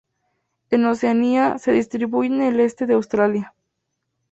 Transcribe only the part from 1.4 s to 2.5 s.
se distribuye en